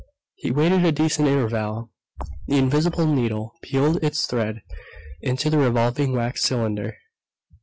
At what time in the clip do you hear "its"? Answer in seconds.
4.03-4.25